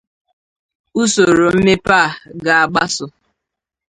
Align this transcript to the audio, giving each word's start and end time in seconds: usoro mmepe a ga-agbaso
usoro 1.03 1.45
mmepe 1.57 1.93
a 2.03 2.03
ga-agbaso 2.43 3.05